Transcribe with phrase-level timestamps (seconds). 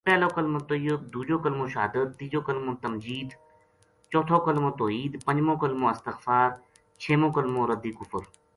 [0.07, 3.29] پہلوکلمو طییب، دوجو کلمو شہادت، تیجو کملو تمجید،
[4.11, 6.47] چوتھو کملو توحید، پنجمو کلمو استغفار،
[7.01, 8.23] چھیمو کلمو رد کفر